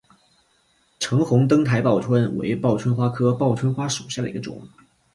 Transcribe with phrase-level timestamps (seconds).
[0.97, 4.67] 橙红灯台报春为报春花科报春花属下的一个种。